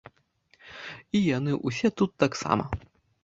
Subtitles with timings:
[1.19, 2.65] І яны ўсе тут таксама.